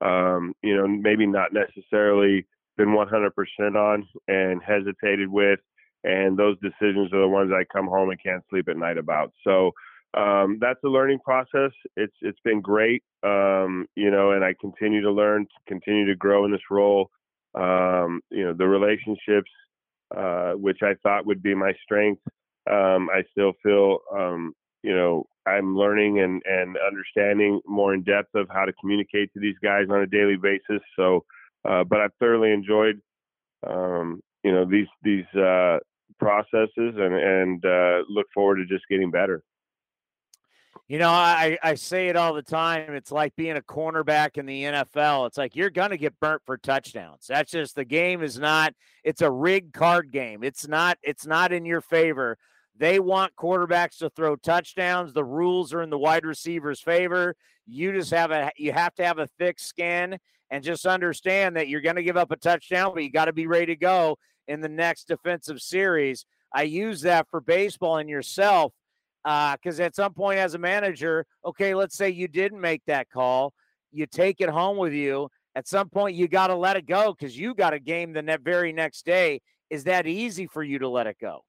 um, 0.06 0.54
you 0.62 0.76
know, 0.76 0.88
maybe 0.88 1.26
not 1.26 1.52
necessarily 1.52 2.46
been 2.76 2.88
100% 2.88 3.30
on 3.76 4.08
and 4.28 4.62
hesitated 4.62 5.28
with 5.28 5.60
and 6.04 6.36
those 6.36 6.56
decisions 6.60 7.12
are 7.12 7.20
the 7.20 7.28
ones 7.28 7.50
I 7.52 7.64
come 7.72 7.86
home 7.86 8.10
and 8.10 8.22
can't 8.22 8.44
sleep 8.50 8.68
at 8.68 8.76
night 8.76 8.98
about. 8.98 9.32
So 9.42 9.72
um, 10.16 10.58
that's 10.60 10.78
a 10.84 10.88
learning 10.88 11.18
process. 11.24 11.72
It's 11.96 12.14
it's 12.20 12.38
been 12.44 12.60
great, 12.60 13.02
um, 13.24 13.86
you 13.96 14.10
know, 14.10 14.32
and 14.32 14.44
I 14.44 14.54
continue 14.60 15.00
to 15.02 15.10
learn, 15.10 15.46
continue 15.66 16.06
to 16.06 16.14
grow 16.14 16.44
in 16.44 16.52
this 16.52 16.70
role. 16.70 17.10
Um, 17.54 18.20
you 18.30 18.44
know, 18.44 18.52
the 18.52 18.66
relationships, 18.66 19.50
uh, 20.16 20.52
which 20.52 20.78
I 20.82 20.94
thought 21.02 21.26
would 21.26 21.42
be 21.42 21.54
my 21.54 21.72
strength, 21.82 22.22
um, 22.70 23.08
I 23.12 23.22
still 23.30 23.52
feel, 23.62 23.98
um, 24.14 24.52
you 24.82 24.94
know, 24.94 25.26
I'm 25.46 25.76
learning 25.76 26.20
and 26.20 26.42
and 26.44 26.76
understanding 26.86 27.60
more 27.66 27.94
in 27.94 28.02
depth 28.02 28.34
of 28.34 28.48
how 28.50 28.66
to 28.66 28.72
communicate 28.74 29.32
to 29.32 29.40
these 29.40 29.56
guys 29.62 29.86
on 29.90 30.02
a 30.02 30.06
daily 30.06 30.36
basis. 30.36 30.82
So, 30.96 31.24
uh, 31.68 31.82
but 31.82 32.00
I've 32.00 32.14
thoroughly 32.20 32.52
enjoyed, 32.52 33.00
um, 33.66 34.20
you 34.44 34.52
know, 34.52 34.64
these 34.64 34.86
these 35.02 35.26
uh, 35.34 35.78
processes 36.18 36.70
and 36.76 37.14
and 37.14 37.64
uh, 37.64 38.02
look 38.08 38.26
forward 38.34 38.56
to 38.56 38.66
just 38.66 38.84
getting 38.88 39.10
better. 39.10 39.42
You 40.86 40.98
know, 40.98 41.08
I, 41.08 41.56
I 41.62 41.76
say 41.76 42.08
it 42.08 42.16
all 42.16 42.34
the 42.34 42.42
time. 42.42 42.94
It's 42.94 43.10
like 43.10 43.34
being 43.36 43.56
a 43.56 43.62
cornerback 43.62 44.36
in 44.36 44.44
the 44.44 44.64
NFL. 44.64 45.26
It's 45.28 45.38
like 45.38 45.56
you're 45.56 45.70
going 45.70 45.90
to 45.90 45.96
get 45.96 46.20
burnt 46.20 46.42
for 46.44 46.58
touchdowns. 46.58 47.26
That's 47.26 47.52
just 47.52 47.74
the 47.74 47.86
game 47.86 48.22
is 48.22 48.38
not 48.38 48.74
it's 49.02 49.22
a 49.22 49.30
rigged 49.30 49.72
card 49.72 50.10
game. 50.10 50.44
It's 50.44 50.68
not 50.68 50.98
it's 51.02 51.26
not 51.26 51.52
in 51.52 51.64
your 51.64 51.80
favor. 51.80 52.36
They 52.76 52.98
want 52.98 53.36
quarterbacks 53.36 53.98
to 53.98 54.10
throw 54.10 54.36
touchdowns. 54.36 55.12
The 55.12 55.24
rules 55.24 55.72
are 55.72 55.82
in 55.82 55.90
the 55.90 55.98
wide 55.98 56.26
receiver's 56.26 56.80
favor. 56.80 57.34
You 57.66 57.92
just 57.92 58.10
have 58.10 58.30
a 58.30 58.50
you 58.56 58.72
have 58.72 58.94
to 58.96 59.04
have 59.04 59.18
a 59.18 59.28
thick 59.38 59.58
skin 59.58 60.18
and 60.50 60.62
just 60.62 60.84
understand 60.84 61.56
that 61.56 61.68
you're 61.68 61.80
going 61.80 61.96
to 61.96 62.02
give 62.02 62.18
up 62.18 62.30
a 62.30 62.36
touchdown, 62.36 62.92
but 62.94 63.02
you 63.02 63.10
got 63.10 63.24
to 63.24 63.32
be 63.32 63.46
ready 63.46 63.66
to 63.66 63.76
go 63.76 64.18
in 64.48 64.60
the 64.60 64.68
next 64.68 65.08
defensive 65.08 65.60
series. 65.60 66.26
I 66.54 66.62
use 66.62 67.00
that 67.02 67.28
for 67.30 67.40
baseball 67.40 67.98
and 67.98 68.08
yourself 68.08 68.72
because 69.24 69.80
uh, 69.80 69.84
at 69.84 69.96
some 69.96 70.12
point 70.12 70.38
as 70.38 70.54
a 70.54 70.58
manager, 70.58 71.26
okay, 71.44 71.74
let's 71.74 71.96
say 71.96 72.10
you 72.10 72.28
didn't 72.28 72.60
make 72.60 72.82
that 72.86 73.10
call, 73.10 73.52
you 73.90 74.06
take 74.06 74.40
it 74.40 74.50
home 74.50 74.76
with 74.76 74.92
you. 74.92 75.28
At 75.56 75.68
some 75.68 75.88
point, 75.88 76.16
you 76.16 76.26
got 76.26 76.48
to 76.48 76.56
let 76.56 76.76
it 76.76 76.86
go 76.86 77.14
because 77.16 77.38
you 77.38 77.54
got 77.54 77.74
a 77.74 77.78
game 77.78 78.12
the 78.12 78.22
ne- 78.22 78.38
very 78.38 78.72
next 78.72 79.06
day. 79.06 79.40
Is 79.70 79.84
that 79.84 80.06
easy 80.06 80.46
for 80.46 80.62
you 80.62 80.80
to 80.80 80.88
let 80.88 81.06
it 81.06 81.16
go? 81.20 81.44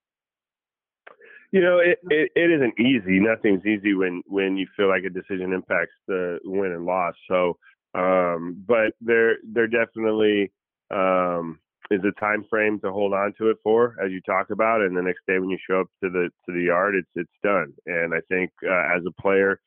You 1.51 1.61
know, 1.61 1.79
it, 1.79 1.97
it, 2.09 2.31
it 2.35 2.51
isn't 2.51 2.79
easy. 2.79 3.19
Nothing's 3.19 3.65
easy 3.65 3.93
when 3.93 4.21
when 4.27 4.57
you 4.57 4.67
feel 4.77 4.89
like 4.89 5.03
a 5.05 5.09
decision 5.09 5.53
impacts 5.53 5.93
the 6.07 6.39
win 6.43 6.71
and 6.71 6.85
loss. 6.85 7.13
So, 7.27 7.57
um, 7.95 8.63
but 8.67 8.93
there 9.01 9.37
there 9.43 9.67
definitely 9.67 10.51
um, 10.91 11.59
is 11.91 12.01
a 12.03 12.19
time 12.19 12.45
frame 12.49 12.79
to 12.79 12.91
hold 12.91 13.13
on 13.13 13.33
to 13.37 13.49
it 13.49 13.57
for, 13.63 13.95
as 14.03 14.11
you 14.11 14.21
talk 14.21 14.49
about, 14.49 14.81
and 14.81 14.95
the 14.95 15.01
next 15.01 15.21
day 15.27 15.39
when 15.39 15.49
you 15.49 15.57
show 15.69 15.81
up 15.81 15.87
to 16.03 16.09
the 16.09 16.29
to 16.45 16.53
the 16.53 16.63
yard, 16.63 16.95
it's 16.95 17.09
it's 17.15 17.29
done. 17.43 17.73
And 17.85 18.13
I 18.13 18.19
think 18.29 18.51
uh, 18.65 18.95
as 18.95 19.03
a 19.07 19.21
player, 19.21 19.59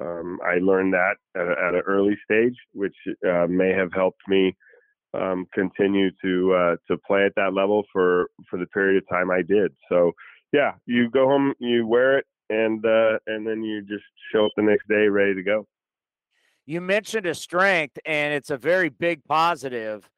um, 0.00 0.38
I 0.44 0.58
learned 0.58 0.92
that 0.94 1.16
at, 1.36 1.48
at, 1.48 1.74
an 1.74 1.82
early 1.86 2.16
stage, 2.24 2.56
which 2.72 2.96
uh, 3.26 3.46
may 3.48 3.70
have 3.70 3.92
helped 3.92 4.20
me 4.28 4.54
um, 5.14 5.46
continue 5.54 6.10
to 6.22 6.54
uh, 6.54 6.76
to 6.88 6.98
play 7.06 7.24
at 7.24 7.34
that 7.36 7.54
level 7.54 7.84
for 7.92 8.28
for 8.50 8.58
the 8.58 8.66
period 8.66 9.02
of 9.02 9.08
time 9.08 9.30
I 9.30 9.42
did. 9.42 9.72
So 9.88 10.12
yeah, 10.52 10.72
you 10.86 11.10
go 11.10 11.26
home, 11.26 11.54
you 11.58 11.86
wear 11.86 12.18
it, 12.18 12.26
and 12.50 12.84
uh, 12.84 13.18
and 13.26 13.46
then 13.46 13.62
you 13.62 13.82
just 13.82 14.04
show 14.32 14.46
up 14.46 14.52
the 14.56 14.62
next 14.62 14.88
day 14.88 15.08
ready 15.08 15.34
to 15.34 15.42
go. 15.42 15.66
You 16.66 16.80
mentioned 16.80 17.26
a 17.26 17.34
strength, 17.34 17.98
and 18.06 18.32
it's 18.32 18.50
a 18.50 18.56
very 18.56 18.88
big 18.88 19.22
positive 19.24 20.08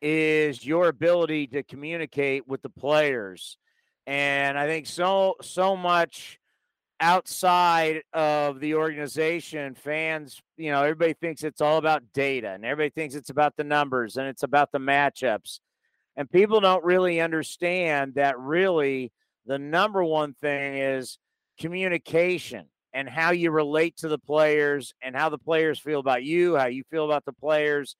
is 0.00 0.64
your 0.64 0.88
ability 0.88 1.46
to 1.48 1.62
communicate 1.62 2.46
with 2.46 2.62
the 2.62 2.70
players. 2.70 3.58
And 4.06 4.58
I 4.58 4.66
think 4.66 4.86
so 4.86 5.36
so 5.42 5.76
much 5.76 6.38
outside 7.00 8.02
of 8.12 8.60
the 8.60 8.74
organization, 8.74 9.74
fans, 9.74 10.40
you 10.56 10.70
know, 10.70 10.82
everybody 10.82 11.14
thinks 11.14 11.42
it's 11.42 11.60
all 11.60 11.78
about 11.78 12.02
data 12.12 12.50
and 12.50 12.64
everybody 12.64 12.90
thinks 12.90 13.14
it's 13.14 13.30
about 13.30 13.56
the 13.56 13.64
numbers 13.64 14.16
and 14.16 14.28
it's 14.28 14.42
about 14.42 14.70
the 14.70 14.78
matchups. 14.78 15.60
And 16.16 16.30
people 16.30 16.60
don't 16.60 16.84
really 16.84 17.20
understand 17.20 18.14
that 18.14 18.38
really 18.38 19.12
the 19.46 19.58
number 19.58 20.04
one 20.04 20.34
thing 20.34 20.76
is 20.76 21.18
communication 21.58 22.66
and 22.92 23.08
how 23.08 23.30
you 23.30 23.50
relate 23.50 23.96
to 23.98 24.08
the 24.08 24.18
players 24.18 24.92
and 25.02 25.16
how 25.16 25.30
the 25.30 25.38
players 25.38 25.78
feel 25.78 26.00
about 26.00 26.22
you, 26.22 26.56
how 26.56 26.66
you 26.66 26.82
feel 26.90 27.04
about 27.04 27.24
the 27.24 27.32
players 27.32 27.96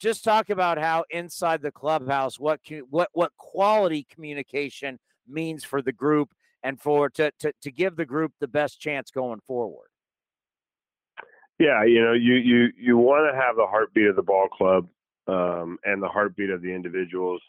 just 0.00 0.24
talk 0.24 0.50
about 0.50 0.78
how 0.78 1.04
inside 1.10 1.62
the 1.62 1.70
clubhouse 1.70 2.40
what 2.40 2.60
what 2.88 3.08
what 3.12 3.32
quality 3.36 4.06
communication 4.10 4.98
means 5.28 5.62
for 5.62 5.82
the 5.82 5.92
group 5.92 6.30
and 6.62 6.80
for 6.80 7.08
to, 7.10 7.30
to 7.38 7.52
to 7.62 7.70
give 7.70 7.96
the 7.96 8.06
group 8.06 8.32
the 8.40 8.48
best 8.48 8.80
chance 8.80 9.10
going 9.10 9.40
forward. 9.46 9.88
Yeah, 11.58 11.84
you 11.84 12.02
know, 12.02 12.14
you 12.14 12.34
you 12.34 12.68
you 12.76 12.96
want 12.96 13.32
to 13.32 13.38
have 13.38 13.56
the 13.56 13.66
heartbeat 13.66 14.06
of 14.06 14.16
the 14.16 14.22
ball 14.22 14.48
club 14.48 14.88
um, 15.28 15.78
and 15.84 16.02
the 16.02 16.08
heartbeat 16.08 16.50
of 16.50 16.62
the 16.62 16.74
individuals. 16.74 17.42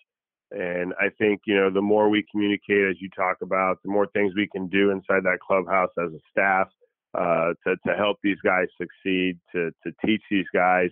And 0.52 0.94
I 1.00 1.08
think 1.18 1.42
you 1.46 1.56
know 1.56 1.70
the 1.70 1.82
more 1.82 2.10
we 2.10 2.26
communicate, 2.30 2.90
as 2.90 2.98
you 3.00 3.10
talk 3.16 3.38
about, 3.42 3.82
the 3.84 3.90
more 3.90 4.08
things 4.08 4.34
we 4.36 4.48
can 4.48 4.68
do 4.68 4.92
inside 4.92 5.24
that 5.24 5.40
clubhouse 5.40 5.92
as 5.98 6.12
a 6.12 6.20
staff 6.30 6.68
uh, 7.14 7.54
to 7.66 7.78
to 7.88 7.96
help 7.96 8.18
these 8.22 8.40
guys 8.44 8.68
succeed, 8.78 9.40
to 9.54 9.72
to 9.86 9.94
teach 10.06 10.22
these 10.30 10.48
guys 10.54 10.90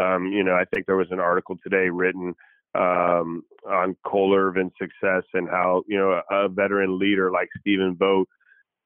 um, 0.00 0.26
you 0.26 0.42
know, 0.42 0.54
I 0.54 0.64
think 0.72 0.86
there 0.86 0.96
was 0.96 1.10
an 1.10 1.20
article 1.20 1.56
today 1.62 1.90
written 1.90 2.34
um, 2.74 3.42
on 3.68 3.96
Cole 4.06 4.34
Irvin's 4.34 4.72
success 4.80 5.24
and 5.34 5.48
how, 5.48 5.82
you 5.88 5.98
know, 5.98 6.20
a 6.30 6.48
veteran 6.48 6.98
leader 6.98 7.30
like 7.30 7.48
Stephen 7.60 7.96
Vogt 7.96 8.28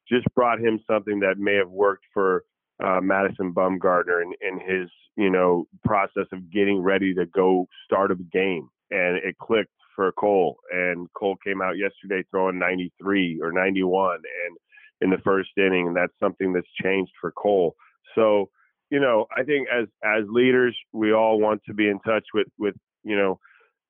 just 0.08 0.26
brought 0.34 0.58
him 0.58 0.80
something 0.90 1.20
that 1.20 1.38
may 1.38 1.54
have 1.54 1.70
worked 1.70 2.04
for 2.12 2.44
uh, 2.82 3.00
Madison 3.00 3.52
Bumgarner 3.52 4.22
in, 4.22 4.32
in 4.40 4.60
his, 4.60 4.90
you 5.16 5.30
know, 5.30 5.66
process 5.84 6.26
of 6.32 6.50
getting 6.50 6.80
ready 6.80 7.14
to 7.14 7.26
go 7.26 7.66
start 7.84 8.10
a 8.10 8.16
game. 8.16 8.68
And 8.90 9.16
it 9.16 9.36
clicked 9.38 9.70
for 9.94 10.10
Cole. 10.12 10.56
And 10.72 11.06
Cole 11.14 11.36
came 11.44 11.62
out 11.62 11.76
yesterday 11.76 12.26
throwing 12.30 12.58
93 12.58 13.40
or 13.42 13.52
91 13.52 14.14
and 14.14 14.56
in 15.00 15.10
the 15.10 15.22
first 15.24 15.50
inning. 15.56 15.88
And 15.88 15.96
that's 15.96 16.12
something 16.20 16.52
that's 16.52 16.66
changed 16.82 17.12
for 17.20 17.32
Cole. 17.32 17.74
So, 18.14 18.50
you 18.94 19.00
know, 19.00 19.26
I 19.36 19.42
think 19.42 19.66
as 19.68 19.88
as 20.04 20.22
leaders, 20.28 20.78
we 20.92 21.12
all 21.12 21.40
want 21.40 21.60
to 21.66 21.74
be 21.74 21.88
in 21.88 21.98
touch 22.06 22.24
with 22.32 22.46
with 22.60 22.76
you 23.02 23.16
know 23.16 23.40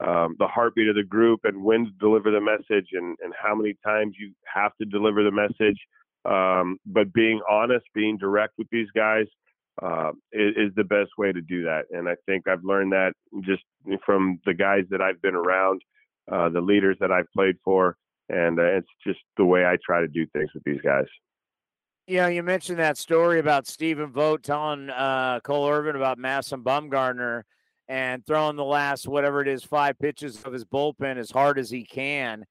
um, 0.00 0.34
the 0.38 0.46
heartbeat 0.46 0.88
of 0.88 0.94
the 0.94 1.02
group 1.02 1.40
and 1.44 1.62
when 1.62 1.84
to 1.84 1.90
deliver 2.00 2.30
the 2.30 2.40
message 2.40 2.88
and 2.92 3.14
and 3.23 3.34
how 3.38 3.54
many 3.54 3.75
times 3.84 4.14
you 4.18 4.32
have 4.52 4.73
to 4.80 4.87
deliver 4.87 5.23
the 5.23 5.30
message. 5.30 5.78
Um, 6.25 6.78
but 6.87 7.12
being 7.12 7.42
honest, 7.50 7.84
being 7.94 8.16
direct 8.16 8.54
with 8.56 8.66
these 8.73 8.88
guys 8.96 9.26
uh, 9.82 10.12
is, 10.32 10.54
is, 10.56 10.75
the 10.75 10.84
best 10.84 11.11
way 11.18 11.32
to 11.32 11.42
do 11.42 11.64
that. 11.64 11.82
And 11.90 12.08
I 12.08 12.14
think 12.25 12.49
I've 12.49 12.64
learned 12.64 12.92
that 12.92 13.12
just 13.42 13.62
from 14.06 14.40
the 14.46 14.54
guys 14.54 14.84
that 14.88 15.02
I've 15.02 15.20
been 15.20 15.34
around, 15.34 15.82
uh, 16.32 16.49
the 16.49 16.62
leaders 16.62 16.96
that 17.00 17.12
I've 17.12 17.30
played 17.34 17.56
for, 17.62 17.99
and 18.30 18.58
uh, 18.58 18.78
it's 18.78 18.88
just 19.06 19.20
the 19.37 19.44
way 19.44 19.66
I 19.66 19.76
try 19.84 20.00
to 20.00 20.08
do 20.08 20.25
things 20.32 20.49
with 20.54 20.64
these 20.64 20.80
guys. 20.80 21.04
You 22.06 22.18
know, 22.18 22.26
you 22.26 22.42
mentioned 22.42 22.78
that 22.80 22.99
story 22.99 23.38
about 23.38 23.66
Stephen 23.66 24.12
Vogt 24.12 24.44
telling 24.44 24.90
uh, 24.90 25.40
Cole 25.40 25.70
Irvin 25.70 25.96
about 25.96 26.18
Madison 26.18 26.62
Bumgarner 26.62 27.44
and 27.88 28.25
throwing 28.26 28.56
the 28.56 28.64
last 28.64 29.08
whatever 29.08 29.40
it 29.40 29.49
is 29.49 29.64
five 29.64 29.99
pitches 29.99 30.42
of 30.42 30.52
his 30.52 30.66
bullpen 30.66 31.16
as 31.16 31.30
hard 31.30 31.58
as 31.58 31.70
he 31.70 31.82
can. 31.82 32.44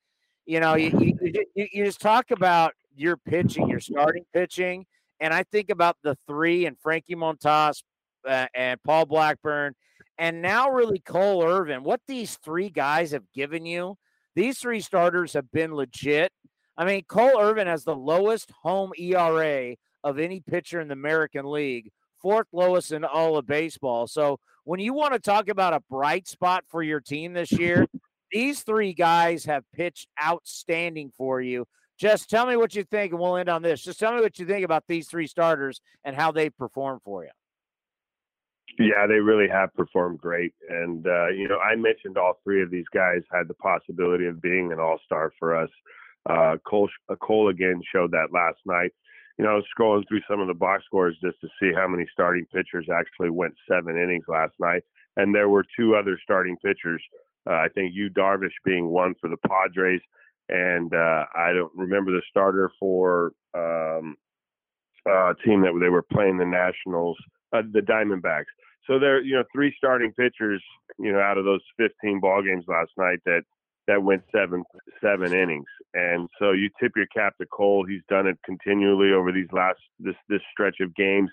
You 0.47 0.59
know, 0.59 0.75
you, 0.75 1.15
you, 1.21 1.67
you 1.71 1.85
just 1.85 2.01
talk 2.01 2.31
about 2.31 2.73
your 2.95 3.15
pitching, 3.15 3.69
your 3.69 3.79
starting 3.79 4.25
pitching, 4.33 4.87
and 5.19 5.31
I 5.31 5.43
think 5.43 5.69
about 5.69 5.97
the 6.01 6.17
three 6.27 6.65
and 6.65 6.75
Frankie 6.79 7.15
Montas 7.15 7.83
uh, 8.27 8.47
and 8.55 8.81
Paul 8.81 9.05
Blackburn, 9.05 9.75
and 10.17 10.41
now 10.41 10.69
really 10.69 10.97
Cole 10.97 11.43
Irvin. 11.43 11.83
What 11.83 12.01
these 12.07 12.37
three 12.43 12.71
guys 12.71 13.11
have 13.11 13.31
given 13.35 13.67
you, 13.67 13.99
these 14.35 14.57
three 14.57 14.81
starters 14.81 15.33
have 15.33 15.51
been 15.51 15.75
legit 15.75 16.31
I 16.77 16.85
mean, 16.85 17.03
Cole 17.07 17.39
Irvin 17.39 17.67
has 17.67 17.83
the 17.83 17.95
lowest 17.95 18.51
home 18.63 18.91
ERA 18.97 19.75
of 20.03 20.19
any 20.19 20.41
pitcher 20.41 20.81
in 20.81 20.87
the 20.87 20.93
American 20.93 21.45
League, 21.45 21.91
fourth 22.21 22.47
lowest 22.51 22.91
in 22.91 23.03
all 23.03 23.37
of 23.37 23.45
baseball. 23.45 24.07
So 24.07 24.39
when 24.63 24.79
you 24.79 24.93
want 24.93 25.13
to 25.13 25.19
talk 25.19 25.49
about 25.49 25.73
a 25.73 25.83
bright 25.89 26.27
spot 26.27 26.63
for 26.67 26.81
your 26.81 26.99
team 26.99 27.33
this 27.33 27.51
year, 27.51 27.87
these 28.31 28.61
three 28.61 28.93
guys 28.93 29.45
have 29.45 29.63
pitched 29.73 30.07
outstanding 30.21 31.11
for 31.15 31.41
you. 31.41 31.65
Just 31.99 32.29
tell 32.29 32.47
me 32.47 32.55
what 32.55 32.73
you 32.73 32.83
think, 32.83 33.11
and 33.11 33.21
we'll 33.21 33.37
end 33.37 33.49
on 33.49 33.61
this. 33.61 33.83
Just 33.83 33.99
tell 33.99 34.13
me 34.13 34.21
what 34.21 34.39
you 34.39 34.45
think 34.47 34.65
about 34.65 34.83
these 34.87 35.07
three 35.07 35.27
starters 35.27 35.79
and 36.03 36.15
how 36.15 36.31
they 36.31 36.49
perform 36.49 36.99
for 37.05 37.23
you. 37.23 37.29
Yeah, 38.79 39.05
they 39.05 39.19
really 39.19 39.47
have 39.47 39.73
performed 39.75 40.19
great. 40.19 40.53
And, 40.67 41.05
uh, 41.05 41.27
you 41.27 41.47
know, 41.47 41.59
I 41.59 41.75
mentioned 41.75 42.17
all 42.17 42.39
three 42.43 42.63
of 42.63 42.71
these 42.71 42.87
guys 42.91 43.21
had 43.31 43.47
the 43.47 43.53
possibility 43.53 44.25
of 44.25 44.41
being 44.41 44.71
an 44.71 44.79
all 44.79 44.97
star 45.05 45.31
for 45.37 45.55
us. 45.55 45.69
Uh, 46.29 46.57
Cole, 46.67 46.89
uh, 47.09 47.15
Cole 47.15 47.49
again 47.49 47.81
showed 47.93 48.11
that 48.11 48.31
last 48.31 48.59
night. 48.65 48.91
You 49.37 49.45
know, 49.45 49.51
I 49.51 49.55
was 49.55 49.65
scrolling 49.77 50.07
through 50.07 50.21
some 50.29 50.39
of 50.39 50.47
the 50.47 50.53
box 50.53 50.83
scores 50.85 51.17
just 51.21 51.41
to 51.41 51.47
see 51.59 51.71
how 51.75 51.87
many 51.87 52.05
starting 52.11 52.45
pitchers 52.53 52.87
actually 52.93 53.31
went 53.31 53.55
seven 53.69 53.97
innings 53.97 54.25
last 54.27 54.53
night, 54.59 54.83
and 55.17 55.33
there 55.33 55.49
were 55.49 55.65
two 55.77 55.95
other 55.95 56.19
starting 56.21 56.55
pitchers. 56.63 57.01
Uh, 57.49 57.55
I 57.55 57.67
think 57.73 57.93
Yu 57.93 58.09
Darvish 58.09 58.53
being 58.63 58.87
one 58.87 59.15
for 59.19 59.29
the 59.29 59.37
Padres, 59.47 60.01
and 60.49 60.93
uh, 60.93 61.25
I 61.35 61.51
don't 61.51 61.71
remember 61.75 62.11
the 62.11 62.21
starter 62.29 62.71
for 62.79 63.33
um, 63.55 64.15
uh, 65.09 65.33
team 65.43 65.61
that 65.61 65.77
they 65.81 65.89
were 65.89 66.03
playing 66.03 66.37
the 66.37 66.45
Nationals, 66.45 67.17
the 67.51 67.81
Diamondbacks. 67.81 68.45
So 68.87 68.99
there, 68.99 69.21
you 69.21 69.35
know, 69.35 69.43
three 69.53 69.73
starting 69.77 70.11
pitchers, 70.13 70.61
you 70.99 71.11
know, 71.11 71.19
out 71.19 71.37
of 71.37 71.45
those 71.45 71.61
15 71.77 72.19
ball 72.19 72.41
games 72.41 72.65
last 72.67 72.91
night 72.97 73.19
that 73.25 73.43
that 73.87 74.03
went 74.03 74.23
seven 74.31 74.63
seven 75.01 75.33
innings. 75.33 75.67
And 75.93 76.29
so 76.39 76.51
you 76.51 76.69
tip 76.79 76.93
your 76.95 77.07
cap 77.07 77.37
to 77.37 77.45
Cole. 77.45 77.85
He's 77.87 78.01
done 78.09 78.27
it 78.27 78.37
continually 78.45 79.11
over 79.11 79.31
these 79.31 79.51
last 79.51 79.79
this 79.99 80.15
this 80.29 80.41
stretch 80.51 80.77
of 80.81 80.95
games. 80.95 81.29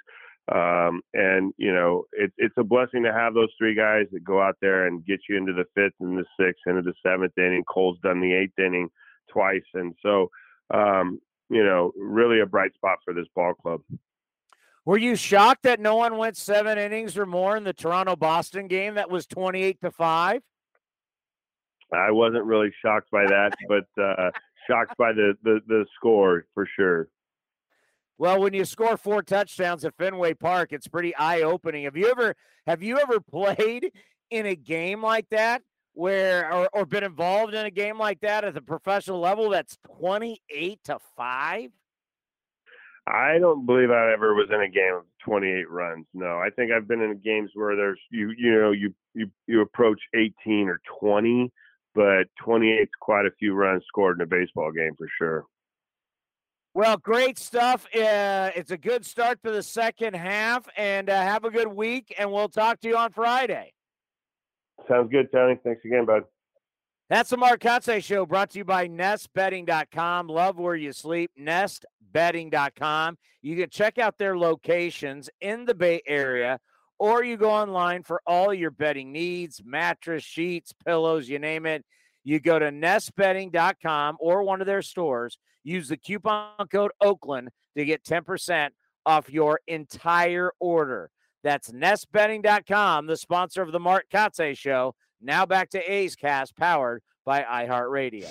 Um, 0.52 1.02
and 1.14 1.52
you 1.58 1.72
know, 1.72 2.04
it's 2.12 2.34
it's 2.38 2.54
a 2.56 2.64
blessing 2.64 3.04
to 3.04 3.12
have 3.12 3.34
those 3.34 3.50
three 3.58 3.74
guys 3.74 4.06
that 4.12 4.24
go 4.24 4.40
out 4.40 4.56
there 4.60 4.86
and 4.86 5.04
get 5.04 5.20
you 5.28 5.36
into 5.36 5.52
the 5.52 5.66
fifth 5.74 5.94
and 6.00 6.18
the 6.18 6.24
sixth, 6.38 6.62
into 6.66 6.82
the 6.82 6.94
seventh 7.06 7.36
inning. 7.38 7.64
Cole's 7.72 7.98
done 8.02 8.20
the 8.20 8.32
eighth 8.32 8.58
inning 8.58 8.88
twice, 9.30 9.62
and 9.74 9.94
so 10.02 10.28
um, 10.72 11.20
you 11.50 11.64
know, 11.64 11.92
really 11.96 12.40
a 12.40 12.46
bright 12.46 12.74
spot 12.74 12.98
for 13.04 13.12
this 13.12 13.26
ball 13.34 13.54
club. 13.54 13.82
Were 14.84 14.98
you 14.98 15.14
shocked 15.14 15.64
that 15.64 15.78
no 15.78 15.96
one 15.96 16.16
went 16.16 16.36
seven 16.36 16.78
innings 16.78 17.18
or 17.18 17.26
more 17.26 17.56
in 17.56 17.64
the 17.64 17.72
Toronto 17.72 18.16
Boston 18.16 18.66
game 18.66 18.94
that 18.94 19.10
was 19.10 19.26
28 19.26 19.80
to 19.82 19.90
5? 19.90 20.42
I 21.92 22.10
wasn't 22.10 22.44
really 22.44 22.70
shocked 22.82 23.10
by 23.10 23.24
that, 23.26 23.54
but 23.68 24.02
uh, 24.02 24.30
shocked 24.68 24.96
by 24.96 25.12
the, 25.12 25.34
the, 25.42 25.60
the 25.66 25.86
score 25.96 26.46
for 26.54 26.68
sure. 26.76 27.08
Well, 28.18 28.40
when 28.40 28.52
you 28.52 28.66
score 28.66 28.98
four 28.98 29.22
touchdowns 29.22 29.84
at 29.84 29.96
Fenway 29.96 30.34
Park, 30.34 30.72
it's 30.72 30.86
pretty 30.86 31.16
eye 31.16 31.40
opening. 31.40 31.84
Have 31.84 31.96
you 31.96 32.10
ever 32.10 32.34
have 32.66 32.82
you 32.82 32.98
ever 32.98 33.18
played 33.18 33.92
in 34.30 34.44
a 34.44 34.54
game 34.54 35.02
like 35.02 35.28
that 35.30 35.62
where 35.94 36.52
or, 36.52 36.68
or 36.74 36.84
been 36.84 37.02
involved 37.02 37.54
in 37.54 37.64
a 37.64 37.70
game 37.70 37.98
like 37.98 38.20
that 38.20 38.44
at 38.44 38.52
the 38.52 38.60
professional 38.60 39.20
level 39.20 39.48
that's 39.48 39.78
28 39.98 40.80
to 40.84 40.98
5? 41.16 41.70
I 43.06 43.38
don't 43.38 43.66
believe 43.66 43.90
I 43.90 44.12
ever 44.12 44.34
was 44.34 44.48
in 44.52 44.60
a 44.60 44.68
game 44.68 44.94
of 44.94 45.04
28 45.24 45.70
runs. 45.70 46.06
No, 46.14 46.38
I 46.38 46.50
think 46.54 46.70
I've 46.70 46.86
been 46.86 47.00
in 47.00 47.18
games 47.24 47.50
where 47.54 47.74
there's 47.74 47.98
you 48.10 48.32
you 48.36 48.60
know 48.60 48.72
you 48.72 48.94
you 49.14 49.30
you 49.46 49.62
approach 49.62 50.00
18 50.14 50.68
or 50.68 50.80
20, 51.00 51.50
but 51.94 52.24
28 52.42 52.82
is 52.82 52.88
quite 53.00 53.26
a 53.26 53.30
few 53.38 53.54
runs 53.54 53.82
scored 53.86 54.18
in 54.18 54.22
a 54.22 54.26
baseball 54.26 54.70
game 54.72 54.94
for 54.96 55.08
sure. 55.18 55.44
Well, 56.72 56.96
great 56.98 57.38
stuff. 57.38 57.84
Uh, 57.94 58.50
it's 58.54 58.70
a 58.70 58.76
good 58.76 59.04
start 59.04 59.42
to 59.42 59.50
the 59.50 59.62
second 59.62 60.14
half, 60.14 60.68
and 60.76 61.10
uh, 61.10 61.20
have 61.20 61.44
a 61.44 61.50
good 61.50 61.68
week. 61.68 62.14
And 62.16 62.30
we'll 62.30 62.48
talk 62.48 62.80
to 62.80 62.88
you 62.88 62.96
on 62.96 63.10
Friday. 63.10 63.72
Sounds 64.88 65.10
good, 65.10 65.32
Tony. 65.32 65.58
Thanks 65.64 65.84
again, 65.84 66.06
bud. 66.06 66.22
That's 67.08 67.30
the 67.30 67.36
Mark 67.36 67.64
Show 68.00 68.24
brought 68.24 68.50
to 68.50 68.58
you 68.58 68.64
by 68.64 68.86
nestbedding.com. 68.86 70.28
Love 70.28 70.58
where 70.58 70.76
you 70.76 70.92
sleep. 70.92 71.32
Nestbedding.com. 71.38 73.18
You 73.42 73.56
can 73.56 73.68
check 73.68 73.98
out 73.98 74.16
their 74.16 74.38
locations 74.38 75.28
in 75.40 75.64
the 75.64 75.74
Bay 75.74 76.02
Area, 76.06 76.60
or 77.00 77.24
you 77.24 77.38
go 77.38 77.50
online 77.50 78.02
for 78.02 78.20
all 78.26 78.52
your 78.52 78.70
bedding 78.70 79.10
needs 79.10 79.62
mattress, 79.64 80.22
sheets, 80.22 80.72
pillows, 80.84 81.28
you 81.28 81.38
name 81.38 81.64
it. 81.66 81.84
You 82.22 82.38
go 82.38 82.58
to 82.58 82.70
nestbedding.com 82.70 84.18
or 84.20 84.44
one 84.44 84.60
of 84.60 84.66
their 84.66 84.82
stores. 84.82 85.38
Use 85.64 85.88
the 85.88 85.96
coupon 85.96 86.68
code 86.70 86.92
Oakland 87.00 87.48
to 87.76 87.84
get 87.86 88.04
10% 88.04 88.68
off 89.06 89.30
your 89.30 89.60
entire 89.66 90.52
order. 90.60 91.10
That's 91.42 91.70
nestbedding.com, 91.70 93.06
the 93.06 93.16
sponsor 93.16 93.62
of 93.62 93.72
the 93.72 93.80
Mark 93.80 94.04
Kotsay 94.12 94.56
Show. 94.56 94.94
Now 95.22 95.46
back 95.46 95.70
to 95.70 95.92
A's 95.92 96.14
Cast, 96.14 96.54
powered 96.54 97.02
by 97.24 97.42
iHeartRadio. 97.42 98.28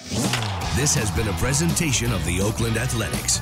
This 0.76 0.94
has 0.94 1.10
been 1.12 1.28
a 1.28 1.34
presentation 1.34 2.12
of 2.12 2.24
the 2.26 2.40
Oakland 2.42 2.78
Athletics. 2.78 3.42